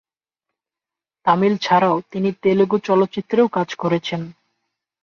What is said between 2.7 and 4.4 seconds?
চলচ্চিত্রেও কাজ করেছেন।